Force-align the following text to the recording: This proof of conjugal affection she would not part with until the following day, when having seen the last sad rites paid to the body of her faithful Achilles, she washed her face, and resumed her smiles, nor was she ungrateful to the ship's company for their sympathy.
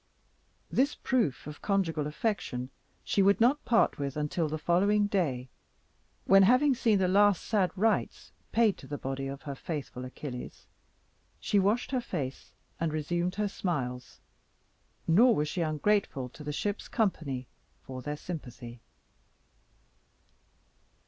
This 0.71 0.95
proof 0.95 1.45
of 1.45 1.61
conjugal 1.61 2.07
affection 2.07 2.71
she 3.03 3.21
would 3.21 3.39
not 3.39 3.63
part 3.65 3.99
with 3.99 4.17
until 4.17 4.47
the 4.49 4.57
following 4.57 5.05
day, 5.05 5.47
when 6.25 6.41
having 6.41 6.73
seen 6.73 6.97
the 6.97 7.07
last 7.07 7.43
sad 7.43 7.69
rites 7.75 8.31
paid 8.51 8.77
to 8.79 8.87
the 8.87 8.97
body 8.97 9.27
of 9.27 9.43
her 9.43 9.53
faithful 9.53 10.03
Achilles, 10.03 10.65
she 11.39 11.59
washed 11.59 11.91
her 11.91 12.01
face, 12.01 12.51
and 12.79 12.91
resumed 12.91 13.35
her 13.35 13.47
smiles, 13.47 14.19
nor 15.07 15.35
was 15.35 15.47
she 15.47 15.61
ungrateful 15.61 16.29
to 16.29 16.43
the 16.43 16.51
ship's 16.51 16.87
company 16.87 17.45
for 17.83 18.01
their 18.01 18.17
sympathy. 18.17 18.81